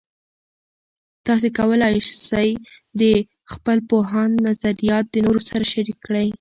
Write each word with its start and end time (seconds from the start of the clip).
تاسې 1.25 1.47
کولای 1.59 1.95
سئ 2.29 2.49
د 3.01 3.03
خپل 3.53 3.77
پوهاند 3.89 4.33
نظریات 4.47 5.05
د 5.11 5.15
نورو 5.25 5.41
سره 5.49 5.63
شریک 5.73 5.97
کړئ. 6.07 6.27